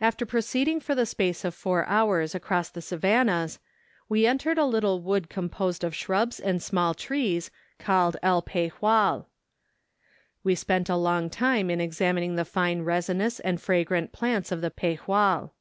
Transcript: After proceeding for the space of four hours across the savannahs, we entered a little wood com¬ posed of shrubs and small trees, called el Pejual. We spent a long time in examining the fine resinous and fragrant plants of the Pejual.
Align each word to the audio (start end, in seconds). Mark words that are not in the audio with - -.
After 0.00 0.26
proceeding 0.26 0.80
for 0.80 0.96
the 0.96 1.06
space 1.06 1.44
of 1.44 1.54
four 1.54 1.86
hours 1.86 2.34
across 2.34 2.68
the 2.68 2.82
savannahs, 2.82 3.60
we 4.08 4.26
entered 4.26 4.58
a 4.58 4.64
little 4.64 5.00
wood 5.00 5.28
com¬ 5.30 5.48
posed 5.48 5.84
of 5.84 5.94
shrubs 5.94 6.40
and 6.40 6.60
small 6.60 6.94
trees, 6.94 7.52
called 7.78 8.16
el 8.24 8.42
Pejual. 8.42 9.26
We 10.42 10.56
spent 10.56 10.88
a 10.88 10.96
long 10.96 11.30
time 11.30 11.70
in 11.70 11.80
examining 11.80 12.34
the 12.34 12.44
fine 12.44 12.82
resinous 12.82 13.38
and 13.38 13.60
fragrant 13.60 14.10
plants 14.10 14.50
of 14.50 14.62
the 14.62 14.70
Pejual. 14.72 15.52